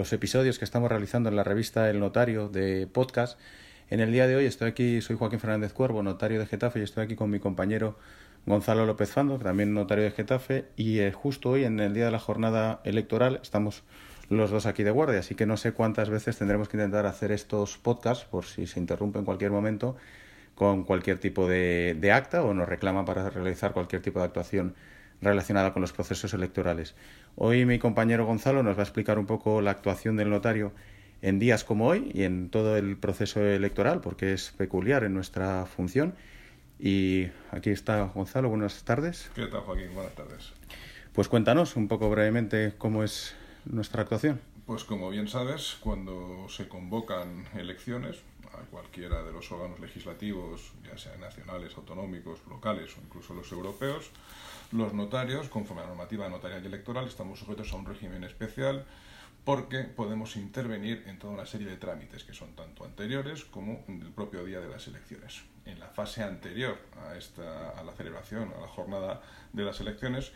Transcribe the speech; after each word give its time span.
los 0.00 0.14
episodios 0.14 0.58
que 0.58 0.64
estamos 0.64 0.88
realizando 0.88 1.28
en 1.28 1.36
la 1.36 1.44
revista 1.44 1.90
El 1.90 2.00
Notario 2.00 2.48
de 2.48 2.86
podcast. 2.86 3.38
En 3.90 4.00
el 4.00 4.10
día 4.12 4.26
de 4.26 4.34
hoy 4.34 4.46
estoy 4.46 4.70
aquí, 4.70 5.02
soy 5.02 5.16
Joaquín 5.18 5.40
Fernández 5.40 5.74
Cuervo, 5.74 6.02
notario 6.02 6.38
de 6.40 6.46
Getafe, 6.46 6.80
y 6.80 6.84
estoy 6.84 7.04
aquí 7.04 7.16
con 7.16 7.28
mi 7.28 7.38
compañero 7.38 7.98
Gonzalo 8.46 8.86
López 8.86 9.10
Fando, 9.10 9.38
también 9.38 9.74
notario 9.74 10.04
de 10.04 10.10
Getafe, 10.10 10.64
y 10.74 11.00
eh, 11.00 11.12
justo 11.12 11.50
hoy, 11.50 11.64
en 11.64 11.78
el 11.80 11.92
día 11.92 12.06
de 12.06 12.10
la 12.12 12.18
jornada 12.18 12.80
electoral, 12.84 13.40
estamos 13.42 13.82
los 14.30 14.50
dos 14.50 14.64
aquí 14.64 14.84
de 14.84 14.90
guardia, 14.90 15.18
así 15.18 15.34
que 15.34 15.44
no 15.44 15.58
sé 15.58 15.72
cuántas 15.72 16.08
veces 16.08 16.38
tendremos 16.38 16.70
que 16.70 16.78
intentar 16.78 17.04
hacer 17.04 17.30
estos 17.30 17.76
podcasts, 17.76 18.24
por 18.24 18.46
si 18.46 18.66
se 18.66 18.80
interrumpe 18.80 19.18
en 19.18 19.26
cualquier 19.26 19.50
momento, 19.50 19.96
con 20.54 20.84
cualquier 20.84 21.18
tipo 21.18 21.46
de, 21.46 21.94
de 22.00 22.10
acta 22.10 22.42
o 22.42 22.54
nos 22.54 22.66
reclaman 22.66 23.04
para 23.04 23.28
realizar 23.28 23.74
cualquier 23.74 24.00
tipo 24.00 24.20
de 24.20 24.24
actuación 24.24 24.74
relacionada 25.22 25.72
con 25.72 25.82
los 25.82 25.92
procesos 25.92 26.34
electorales. 26.34 26.94
Hoy 27.36 27.64
mi 27.66 27.78
compañero 27.78 28.26
Gonzalo 28.26 28.62
nos 28.62 28.76
va 28.76 28.80
a 28.80 28.84
explicar 28.84 29.18
un 29.18 29.26
poco 29.26 29.60
la 29.60 29.70
actuación 29.70 30.16
del 30.16 30.30
notario 30.30 30.72
en 31.22 31.38
días 31.38 31.64
como 31.64 31.86
hoy 31.86 32.10
y 32.14 32.22
en 32.22 32.50
todo 32.50 32.76
el 32.76 32.96
proceso 32.96 33.40
electoral, 33.40 34.00
porque 34.00 34.32
es 34.32 34.52
peculiar 34.56 35.04
en 35.04 35.14
nuestra 35.14 35.66
función. 35.66 36.14
Y 36.78 37.28
aquí 37.50 37.70
está 37.70 38.02
Gonzalo, 38.04 38.48
buenas 38.48 38.82
tardes. 38.84 39.30
¿Qué 39.34 39.46
tal, 39.46 39.60
Joaquín? 39.60 39.94
Buenas 39.94 40.14
tardes. 40.14 40.52
Pues 41.12 41.28
cuéntanos 41.28 41.76
un 41.76 41.88
poco 41.88 42.08
brevemente 42.08 42.74
cómo 42.78 43.04
es 43.04 43.34
nuestra 43.66 44.02
actuación. 44.02 44.40
Pues 44.70 44.84
como 44.84 45.10
bien 45.10 45.26
sabes, 45.26 45.78
cuando 45.80 46.46
se 46.48 46.68
convocan 46.68 47.44
elecciones 47.56 48.18
a 48.52 48.58
cualquiera 48.70 49.24
de 49.24 49.32
los 49.32 49.50
órganos 49.50 49.80
legislativos, 49.80 50.70
ya 50.84 50.96
sean 50.96 51.20
nacionales, 51.20 51.76
autonómicos, 51.76 52.38
locales 52.48 52.96
o 52.96 53.00
incluso 53.00 53.34
los 53.34 53.50
europeos, 53.50 54.12
los 54.70 54.94
notarios, 54.94 55.48
conforme 55.48 55.82
a 55.82 55.86
la 55.86 55.88
normativa 55.88 56.28
notarial 56.28 56.62
y 56.62 56.68
electoral, 56.68 57.08
estamos 57.08 57.40
sujetos 57.40 57.72
a 57.72 57.76
un 57.78 57.84
régimen 57.84 58.22
especial 58.22 58.86
porque 59.44 59.80
podemos 59.82 60.36
intervenir 60.36 61.02
en 61.08 61.18
toda 61.18 61.32
una 61.32 61.46
serie 61.46 61.66
de 61.66 61.76
trámites 61.76 62.22
que 62.22 62.32
son 62.32 62.54
tanto 62.54 62.84
anteriores 62.84 63.44
como 63.46 63.82
en 63.88 64.00
el 64.02 64.12
propio 64.12 64.44
día 64.44 64.60
de 64.60 64.68
las 64.68 64.86
elecciones. 64.86 65.42
En 65.64 65.80
la 65.80 65.88
fase 65.88 66.22
anterior 66.22 66.78
a, 67.08 67.16
esta, 67.16 67.70
a 67.70 67.82
la 67.82 67.92
celebración, 67.92 68.52
a 68.56 68.60
la 68.60 68.68
jornada 68.68 69.20
de 69.52 69.64
las 69.64 69.80
elecciones, 69.80 70.30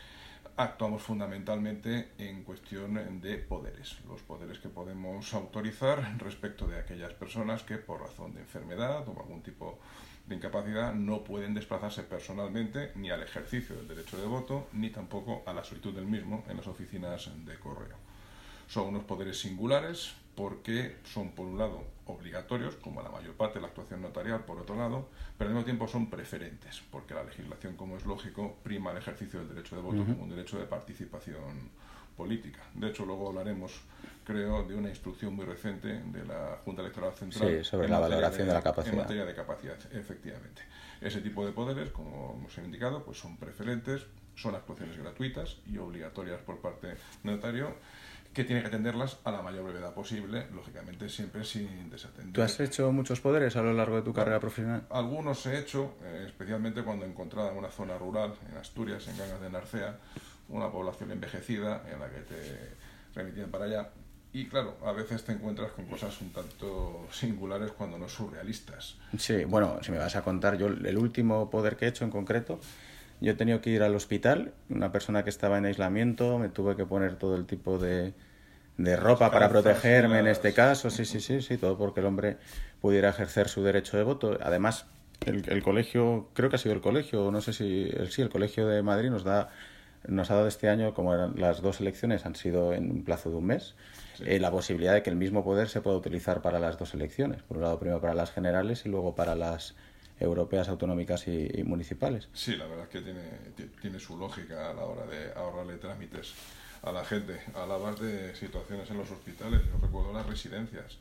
actuamos 0.56 1.02
fundamentalmente 1.02 2.12
en 2.18 2.44
cuestión 2.44 3.20
de 3.20 3.38
poderes, 3.38 3.98
los 4.06 4.22
poderes 4.22 4.58
que 4.58 4.68
podemos 4.68 5.34
autorizar 5.34 6.16
respecto 6.18 6.66
de 6.66 6.78
aquellas 6.78 7.12
personas 7.12 7.62
que 7.62 7.78
por 7.78 8.00
razón 8.00 8.34
de 8.34 8.40
enfermedad 8.40 9.08
o 9.08 9.20
algún 9.20 9.42
tipo 9.42 9.78
de 10.26 10.36
incapacidad 10.36 10.94
no 10.94 11.24
pueden 11.24 11.54
desplazarse 11.54 12.02
personalmente 12.02 12.92
ni 12.94 13.10
al 13.10 13.22
ejercicio 13.22 13.76
del 13.76 13.88
derecho 13.88 14.16
de 14.16 14.26
voto 14.26 14.68
ni 14.72 14.90
tampoco 14.90 15.42
a 15.46 15.52
la 15.52 15.64
solicitud 15.64 15.94
del 15.94 16.06
mismo 16.06 16.44
en 16.48 16.56
las 16.56 16.66
oficinas 16.66 17.30
de 17.44 17.58
correo. 17.58 18.13
Son 18.74 18.88
unos 18.88 19.04
poderes 19.04 19.38
singulares 19.38 20.16
porque 20.34 20.96
son, 21.04 21.30
por 21.30 21.46
un 21.46 21.58
lado, 21.58 21.84
obligatorios, 22.06 22.74
como 22.74 23.02
la 23.02 23.08
mayor 23.08 23.34
parte 23.34 23.54
de 23.54 23.60
la 23.60 23.68
actuación 23.68 24.02
notarial, 24.02 24.44
por 24.44 24.58
otro 24.58 24.74
lado, 24.74 25.10
pero 25.38 25.50
al 25.50 25.54
mismo 25.54 25.64
tiempo 25.64 25.86
son 25.86 26.10
preferentes, 26.10 26.82
porque 26.90 27.14
la 27.14 27.22
legislación, 27.22 27.76
como 27.76 27.96
es 27.96 28.04
lógico, 28.04 28.56
prima 28.64 28.90
el 28.90 28.96
ejercicio 28.96 29.38
del 29.38 29.50
derecho 29.50 29.76
de 29.76 29.82
voto 29.82 30.04
como 30.04 30.24
un 30.24 30.28
derecho 30.28 30.58
de 30.58 30.64
participación 30.64 31.70
política. 32.16 32.64
De 32.74 32.88
hecho, 32.88 33.06
luego 33.06 33.28
hablaremos, 33.28 33.80
creo, 34.24 34.64
de 34.64 34.74
una 34.74 34.88
instrucción 34.88 35.36
muy 35.36 35.44
reciente 35.44 35.86
de 35.86 36.24
la 36.24 36.58
Junta 36.64 36.82
Electoral 36.82 37.12
Central. 37.12 37.64
sobre 37.64 37.88
la 37.88 38.00
valoración 38.00 38.48
de, 38.48 38.54
la 38.54 38.62
capacidad. 38.62 38.92
En 38.92 39.00
materia 39.02 39.24
de 39.24 39.34
capacidad, 39.36 39.78
efectivamente. 39.92 40.62
Ese 41.00 41.20
tipo 41.20 41.46
de 41.46 41.52
poderes, 41.52 41.90
como 41.90 42.34
hemos 42.36 42.58
indicado, 42.58 43.04
pues 43.04 43.18
son 43.18 43.36
preferentes, 43.36 44.04
son 44.34 44.56
actuaciones 44.56 44.98
gratuitas 44.98 45.58
y 45.64 45.78
obligatorias 45.78 46.40
por 46.40 46.58
parte 46.58 46.88
del 46.88 46.98
notario 47.22 47.76
que 48.34 48.44
tiene 48.44 48.60
que 48.62 48.68
atenderlas 48.68 49.18
a 49.24 49.30
la 49.30 49.42
mayor 49.42 49.64
brevedad 49.64 49.94
posible, 49.94 50.46
lógicamente 50.52 51.08
siempre 51.08 51.44
sin 51.44 51.88
desatender. 51.88 52.32
¿Tú 52.32 52.42
has 52.42 52.58
hecho 52.60 52.90
muchos 52.92 53.20
poderes 53.20 53.56
a 53.56 53.62
lo 53.62 53.72
largo 53.72 53.96
de 53.96 54.02
tu 54.02 54.12
carrera 54.12 54.40
profesional? 54.40 54.82
Algunos 54.90 55.46
he 55.46 55.58
hecho, 55.58 55.94
eh, 56.02 56.24
especialmente 56.26 56.82
cuando 56.82 57.06
he 57.06 57.08
encontrado 57.08 57.50
en 57.52 57.56
una 57.56 57.70
zona 57.70 57.96
rural, 57.96 58.34
en 58.50 58.58
Asturias, 58.58 59.06
en 59.08 59.16
Gangas 59.16 59.40
de 59.40 59.50
Narcea, 59.50 59.98
una 60.48 60.70
población 60.70 61.12
envejecida 61.12 61.84
en 61.90 62.00
la 62.00 62.10
que 62.10 62.20
te 62.20 62.74
remitían 63.14 63.50
para 63.50 63.66
allá. 63.66 63.90
Y 64.32 64.46
claro, 64.46 64.76
a 64.84 64.90
veces 64.90 65.22
te 65.24 65.30
encuentras 65.30 65.70
con 65.70 65.86
cosas 65.86 66.20
un 66.20 66.32
tanto 66.32 67.06
singulares 67.12 67.70
cuando 67.70 67.96
no 67.98 68.08
surrealistas. 68.08 68.96
Sí, 69.16 69.44
bueno, 69.44 69.78
si 69.80 69.92
me 69.92 69.98
vas 69.98 70.16
a 70.16 70.22
contar, 70.22 70.58
yo 70.58 70.66
el 70.66 70.98
último 70.98 71.48
poder 71.48 71.76
que 71.76 71.84
he 71.84 71.88
hecho 71.88 72.04
en 72.04 72.10
concreto, 72.10 72.58
yo 73.20 73.32
he 73.32 73.34
tenido 73.34 73.60
que 73.60 73.70
ir 73.70 73.82
al 73.82 73.94
hospital, 73.94 74.52
una 74.68 74.92
persona 74.92 75.24
que 75.24 75.30
estaba 75.30 75.58
en 75.58 75.66
aislamiento, 75.66 76.38
me 76.38 76.48
tuve 76.48 76.76
que 76.76 76.86
poner 76.86 77.16
todo 77.16 77.36
el 77.36 77.46
tipo 77.46 77.78
de, 77.78 78.12
de 78.76 78.96
ropa 78.96 79.30
para 79.30 79.48
protegerme 79.48 80.18
en 80.18 80.26
este 80.26 80.52
caso, 80.52 80.90
sí, 80.90 81.04
sí, 81.04 81.20
sí, 81.20 81.40
sí, 81.40 81.56
todo 81.56 81.78
porque 81.78 82.00
el 82.00 82.06
hombre 82.06 82.36
pudiera 82.80 83.10
ejercer 83.10 83.48
su 83.48 83.62
derecho 83.62 83.96
de 83.96 84.02
voto. 84.02 84.38
Además, 84.42 84.86
el, 85.26 85.48
el 85.48 85.62
colegio, 85.62 86.28
creo 86.34 86.50
que 86.50 86.56
ha 86.56 86.58
sido 86.58 86.74
el 86.74 86.80
colegio, 86.80 87.30
no 87.30 87.40
sé 87.40 87.52
si, 87.52 87.88
el, 87.92 88.10
sí, 88.10 88.22
el 88.22 88.28
colegio 88.28 88.66
de 88.66 88.82
Madrid 88.82 89.10
nos 89.10 89.24
da 89.24 89.50
nos 90.06 90.30
ha 90.30 90.34
dado 90.34 90.48
este 90.48 90.68
año, 90.68 90.94
como 90.94 91.14
eran, 91.14 91.34
las 91.36 91.62
dos 91.62 91.80
elecciones 91.80 92.26
han 92.26 92.34
sido 92.34 92.72
en 92.72 92.90
un 92.90 93.04
plazo 93.04 93.30
de 93.30 93.36
un 93.36 93.46
mes, 93.46 93.74
eh, 94.24 94.38
la 94.38 94.50
posibilidad 94.50 94.92
de 94.92 95.02
que 95.02 95.10
el 95.10 95.16
mismo 95.16 95.44
poder 95.44 95.68
se 95.68 95.80
pueda 95.80 95.96
utilizar 95.96 96.42
para 96.42 96.58
las 96.58 96.78
dos 96.78 96.94
elecciones. 96.94 97.42
Por 97.42 97.56
un 97.56 97.62
lado, 97.62 97.78
primero 97.78 98.00
para 98.00 98.14
las 98.14 98.30
generales 98.30 98.84
y 98.84 98.88
luego 98.88 99.14
para 99.14 99.34
las 99.34 99.74
europeas, 100.18 100.68
autonómicas 100.68 101.26
y, 101.28 101.62
municipales. 101.64 102.28
Sí, 102.32 102.56
la 102.56 102.66
verdad 102.66 102.84
es 102.84 102.90
que 102.90 103.00
tiene, 103.00 103.22
tiene 103.80 103.98
su 103.98 104.16
lógica 104.16 104.70
a 104.70 104.74
la 104.74 104.84
hora 104.84 105.06
de 105.06 105.32
ahorrarle 105.32 105.76
trámites 105.76 106.34
a 106.82 106.92
la 106.92 107.04
gente. 107.04 107.40
Hablabas 107.54 108.00
de 108.00 108.34
situaciones 108.34 108.90
en 108.90 108.98
los 108.98 109.10
hospitales, 109.10 109.62
yo 109.66 109.78
recuerdo 109.80 110.12
las 110.12 110.26
residencias. 110.26 110.98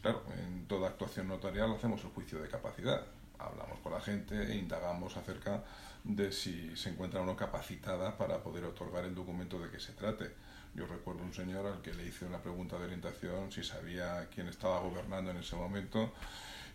Claro, 0.00 0.22
en 0.38 0.66
toda 0.66 0.88
actuación 0.88 1.28
notarial 1.28 1.72
hacemos 1.72 2.02
el 2.04 2.10
juicio 2.10 2.40
de 2.40 2.48
capacidad. 2.48 3.02
Hablamos 3.38 3.78
con 3.80 3.92
la 3.92 4.00
gente 4.00 4.40
e 4.40 4.56
indagamos 4.56 5.16
acerca 5.16 5.62
de 6.04 6.32
si 6.32 6.76
se 6.76 6.90
encuentra 6.90 7.20
uno 7.20 7.36
capacitada 7.36 8.16
para 8.16 8.38
poder 8.38 8.64
otorgar 8.64 9.04
el 9.04 9.14
documento 9.14 9.58
de 9.58 9.68
que 9.68 9.80
se 9.80 9.92
trate. 9.92 10.30
Yo 10.74 10.86
recuerdo 10.86 11.22
un 11.22 11.32
señor 11.32 11.66
al 11.66 11.82
que 11.82 11.92
le 11.92 12.06
hice 12.06 12.24
una 12.24 12.38
pregunta 12.38 12.78
de 12.78 12.84
orientación 12.84 13.50
si 13.50 13.64
sabía 13.64 14.28
quién 14.32 14.46
estaba 14.46 14.78
gobernando 14.80 15.30
en 15.30 15.38
ese 15.38 15.56
momento 15.56 16.12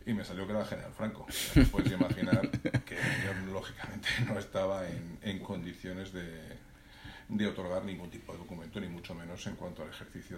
y 0.06 0.14
me 0.14 0.24
salió 0.24 0.46
que 0.46 0.52
era 0.52 0.62
el 0.62 0.68
general 0.68 0.92
Franco. 0.94 1.26
Puedes 1.72 1.92
imaginar 1.92 2.50
que 2.50 2.96
yo, 2.96 3.54
lógicamente 3.54 4.08
no 4.28 4.40
estaba 4.40 4.88
en, 4.88 5.18
en 5.22 5.40
condiciones 5.40 6.14
de, 6.14 6.58
de 7.32 7.48
otorgar 7.48 7.86
ningún 7.86 8.10
tipo 8.10 8.34
de 8.34 8.40
documento, 8.40 8.80
ni 8.82 8.88
mucho 8.88 9.16
menos 9.16 9.46
en 9.48 9.56
cuanto 9.56 9.84
al 9.84 9.90
ejercicio 9.90 10.38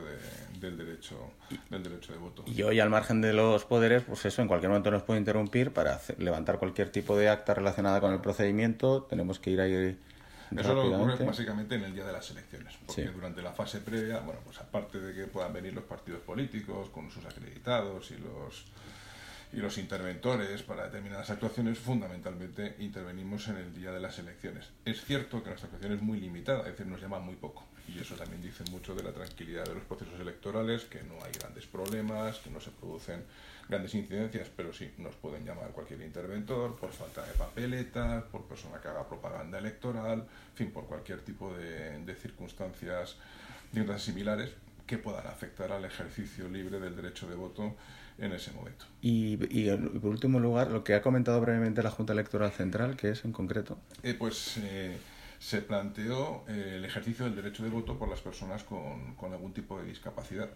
del, 0.59 0.77
derecho, 0.77 1.31
del 1.69 1.81
derecho 1.81 2.13
de 2.13 2.19
voto. 2.19 2.43
Y 2.45 2.61
hoy, 2.61 2.79
al 2.79 2.91
margen 2.91 3.19
de 3.19 3.33
los 3.33 3.65
poderes, 3.65 4.03
pues 4.03 4.23
eso, 4.25 4.43
en 4.43 4.47
cualquier 4.47 4.69
momento 4.69 4.91
nos 4.91 5.01
puede 5.01 5.19
interrumpir 5.19 5.71
para 5.71 5.99
levantar 6.19 6.59
cualquier 6.59 6.91
tipo 6.91 7.17
de 7.17 7.29
acta 7.29 7.55
relacionada 7.55 7.99
con 7.99 8.13
el 8.13 8.19
procedimiento. 8.19 9.03
Tenemos 9.03 9.39
que 9.39 9.49
ir 9.49 9.61
ahí. 9.61 9.97
Eso 10.55 10.75
lo 10.75 10.95
ocurre 10.95 11.25
básicamente 11.25 11.73
en 11.73 11.83
el 11.83 11.95
día 11.95 12.05
de 12.05 12.13
las 12.13 12.29
elecciones, 12.29 12.75
porque 12.85 13.05
durante 13.05 13.41
la 13.41 13.53
fase 13.53 13.79
previa, 13.79 14.19
bueno, 14.19 14.41
pues 14.45 14.59
aparte 14.59 14.99
de 14.99 15.15
que 15.15 15.25
puedan 15.25 15.51
venir 15.51 15.73
los 15.73 15.85
partidos 15.85 16.21
políticos 16.21 16.89
con 16.89 17.09
sus 17.09 17.25
acreditados 17.25 18.11
y 18.11 18.17
los 18.17 18.65
y 19.53 19.57
los 19.57 19.77
interventores 19.77 20.63
para 20.63 20.85
determinadas 20.85 21.29
actuaciones, 21.29 21.77
fundamentalmente 21.77 22.75
intervenimos 22.79 23.47
en 23.47 23.57
el 23.57 23.73
día 23.73 23.91
de 23.91 23.99
las 23.99 24.17
elecciones. 24.17 24.65
Es 24.83 25.03
cierto 25.05 25.43
que 25.43 25.49
nuestra 25.49 25.67
actuación 25.67 25.93
es 25.93 26.01
muy 26.01 26.19
limitada, 26.19 26.61
es 26.61 26.71
decir, 26.71 26.87
nos 26.87 26.99
llama 26.99 27.19
muy 27.19 27.35
poco. 27.35 27.63
Y 27.87 27.99
eso 27.99 28.15
también 28.15 28.41
dice 28.41 28.63
mucho 28.71 28.95
de 28.95 29.03
la 29.03 29.11
tranquilidad 29.11 29.65
de 29.65 29.75
los 29.75 29.83
procesos 29.83 30.19
electorales, 30.19 30.85
que 30.85 31.03
no 31.03 31.15
hay 31.23 31.31
grandes 31.33 31.67
problemas, 31.67 32.37
que 32.39 32.49
no 32.49 32.59
se 32.59 32.71
producen 32.71 33.23
grandes 33.69 33.93
incidencias, 33.93 34.49
pero 34.55 34.73
sí 34.73 34.91
nos 34.97 35.15
pueden 35.15 35.45
llamar 35.45 35.69
cualquier 35.69 36.01
interventor 36.01 36.75
por 36.75 36.91
falta 36.91 37.23
de 37.23 37.33
papeletas, 37.33 38.23
por 38.23 38.45
persona 38.45 38.81
que 38.81 38.87
haga 38.87 39.07
propaganda 39.07 39.59
electoral, 39.59 40.19
en 40.19 40.55
fin, 40.55 40.71
por 40.71 40.85
cualquier 40.85 41.19
tipo 41.21 41.53
de, 41.53 41.99
de 41.99 42.15
circunstancias, 42.15 43.17
similares 43.97 44.51
que 44.85 44.97
puedan 44.97 45.27
afectar 45.27 45.71
al 45.71 45.85
ejercicio 45.85 46.49
libre 46.49 46.79
del 46.79 46.95
derecho 46.95 47.27
de 47.27 47.35
voto 47.35 47.75
en 48.17 48.31
ese 48.31 48.51
momento. 48.51 48.85
Y, 49.01 49.37
y, 49.49 49.69
por 49.99 50.11
último 50.11 50.39
lugar, 50.39 50.71
lo 50.71 50.83
que 50.83 50.93
ha 50.93 51.01
comentado 51.01 51.39
brevemente 51.41 51.81
la 51.81 51.91
Junta 51.91 52.13
Electoral 52.13 52.51
Central, 52.51 52.95
¿qué 52.95 53.09
es 53.09 53.25
en 53.25 53.31
concreto? 53.31 53.79
Eh, 54.03 54.13
pues 54.13 54.57
eh, 54.57 54.97
se 55.39 55.61
planteó 55.61 56.43
eh, 56.47 56.75
el 56.77 56.85
ejercicio 56.85 57.25
del 57.25 57.35
derecho 57.35 57.63
de 57.63 57.69
voto 57.69 57.97
por 57.97 58.09
las 58.09 58.21
personas 58.21 58.63
con, 58.63 59.15
con 59.15 59.33
algún 59.33 59.53
tipo 59.53 59.79
de 59.79 59.85
discapacidad 59.85 60.49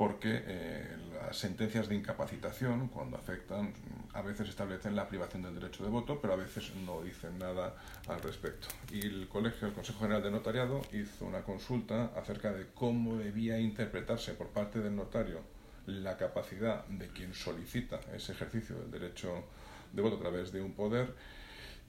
porque 0.00 0.42
eh, 0.46 0.96
las 1.12 1.36
sentencias 1.36 1.86
de 1.90 1.94
incapacitación, 1.94 2.88
cuando 2.88 3.18
afectan, 3.18 3.74
a 4.14 4.22
veces 4.22 4.48
establecen 4.48 4.96
la 4.96 5.06
privación 5.06 5.42
del 5.42 5.56
derecho 5.56 5.84
de 5.84 5.90
voto, 5.90 6.18
pero 6.22 6.32
a 6.32 6.36
veces 6.36 6.72
no 6.86 7.02
dicen 7.02 7.38
nada 7.38 7.76
al 8.08 8.18
respecto. 8.22 8.68
Y 8.90 9.04
el 9.04 9.28
Colegio, 9.28 9.68
el 9.68 9.74
Consejo 9.74 10.00
General 10.00 10.22
de 10.22 10.30
Notariado, 10.30 10.80
hizo 10.94 11.26
una 11.26 11.42
consulta 11.42 12.12
acerca 12.16 12.50
de 12.50 12.68
cómo 12.72 13.18
debía 13.18 13.60
interpretarse 13.60 14.32
por 14.32 14.48
parte 14.48 14.78
del 14.78 14.96
notario 14.96 15.42
la 15.84 16.16
capacidad 16.16 16.86
de 16.86 17.08
quien 17.08 17.34
solicita 17.34 18.00
ese 18.16 18.32
ejercicio 18.32 18.76
del 18.76 18.90
derecho 18.90 19.44
de 19.92 20.00
voto 20.00 20.16
a 20.16 20.20
través 20.20 20.50
de 20.50 20.62
un 20.62 20.72
poder 20.72 21.14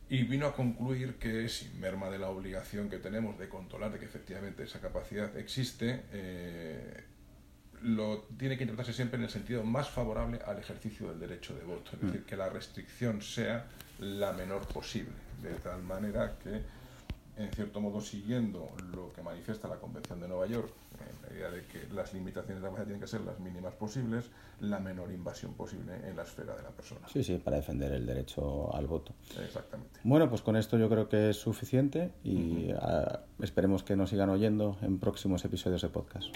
y 0.10 0.24
vino 0.24 0.48
a 0.48 0.54
concluir 0.54 1.16
que 1.16 1.48
sin 1.48 1.80
merma 1.80 2.10
de 2.10 2.20
la 2.20 2.28
obligación 2.28 2.90
que 2.90 2.98
tenemos 2.98 3.40
de 3.40 3.48
controlar 3.48 3.94
de 3.94 4.00
que 4.00 4.06
efectivamente 4.06 4.64
esa 4.64 4.82
capacidad 4.82 5.34
existe, 5.38 6.04
eh, 6.12 7.06
lo 7.84 8.24
tiene 8.38 8.58
que 8.58 8.64
interpretarse 8.64 8.94
siempre 8.94 9.18
en 9.18 9.24
el 9.24 9.30
sentido 9.30 9.64
más 9.64 9.90
favorable 9.90 10.40
al 10.46 10.60
ejercicio 10.60 11.10
del 11.10 11.20
derecho 11.20 11.56
de 11.56 11.64
voto, 11.64 11.92
es 11.94 12.02
decir, 12.02 12.24
que 12.26 12.36
la 12.38 12.50
restricción 12.50 13.22
sea 13.22 13.66
la 14.00 14.34
menor 14.34 14.68
posible, 14.68 15.14
de 15.42 15.54
tal 15.56 15.82
manera 15.84 16.38
que, 16.44 16.62
en 17.38 17.52
cierto 17.52 17.82
modo, 17.82 18.02
siguiendo 18.02 18.70
lo 18.94 19.12
que 19.14 19.22
manifiesta 19.22 19.68
la 19.68 19.78
Convención 19.78 20.20
de 20.20 20.28
Nueva 20.28 20.48
York, 20.48 20.72
en 21.00 21.28
la 21.28 21.36
idea 21.36 21.52
de 21.52 21.66
que 21.66 21.94
las 21.94 22.14
limitaciones 22.14 22.62
de 22.62 22.70
la 22.70 22.84
tienen 22.84 23.00
que 23.00 23.08
ser 23.08 23.22
las 23.22 23.40
mínimas 23.40 23.74
posibles, 23.74 24.26
la 24.60 24.80
menor 24.80 25.12
invasión 25.12 25.54
posible 25.54 25.94
en 26.08 26.16
la 26.16 26.24
esfera 26.24 26.56
de 26.56 26.62
la 26.62 26.70
persona. 26.70 27.08
Sí, 27.12 27.24
sí, 27.24 27.38
para 27.38 27.58
defender 27.58 27.92
el 27.94 28.06
derecho 28.06 28.74
al 28.76 28.86
voto. 28.86 29.14
Exactamente. 29.44 30.00
Bueno, 30.04 30.30
pues 30.30 30.42
con 30.42 30.56
esto 30.56 30.78
yo 30.78 30.90
creo 30.90 31.10
que 31.10 31.32
es 31.32 31.38
suficiente 31.38 32.12
y 32.24 32.72
uh 32.72 32.76
-huh. 32.76 33.20
esperemos 33.40 33.84
que 33.84 33.96
nos 33.96 34.10
sigan 34.12 34.30
oyendo 34.30 34.78
en 34.82 35.00
próximos 35.00 35.44
episodios 35.46 35.82
de 35.82 35.90
podcast. 35.90 36.28